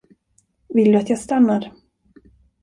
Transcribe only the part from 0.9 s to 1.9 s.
du att jag stannar?